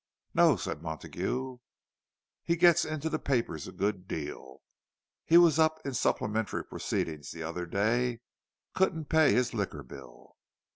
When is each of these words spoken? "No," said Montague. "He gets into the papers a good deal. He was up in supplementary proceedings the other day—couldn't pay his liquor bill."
"No," 0.33 0.55
said 0.55 0.81
Montague. 0.81 1.57
"He 2.41 2.55
gets 2.55 2.85
into 2.85 3.07
the 3.07 3.19
papers 3.19 3.67
a 3.67 3.71
good 3.71 4.07
deal. 4.07 4.63
He 5.27 5.37
was 5.37 5.59
up 5.59 5.79
in 5.85 5.93
supplementary 5.93 6.63
proceedings 6.65 7.29
the 7.29 7.43
other 7.43 7.67
day—couldn't 7.67 9.09
pay 9.09 9.31
his 9.31 9.53
liquor 9.53 9.83
bill." 9.83 10.37